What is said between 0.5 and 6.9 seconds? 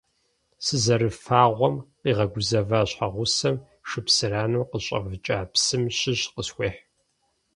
Сызэрыфагъуэм къигъэгузэва щхьэгъусэм шыпсыранэм къыщӀэвыкӀа псым щыщ къысхуехь.